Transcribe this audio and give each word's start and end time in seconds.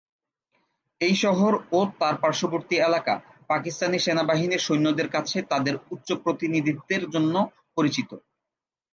এই 1.01 1.15
শহর 1.23 1.53
ও 1.71 1.89
তার 1.99 2.15
পার্শ্ববর্তী 2.23 2.75
এলাকা 2.81 3.13
পাকিস্তানি 3.49 3.97
সেনাবাহিনীর 3.99 4.65
সৈন্যদের 4.67 5.07
কাছে 5.07 5.37
তাদের 5.51 5.75
উচ্চ 5.91 6.09
প্রতিনিধিত্বের 6.23 7.03
জন্য 7.13 7.35
পরিচিত। 7.75 8.09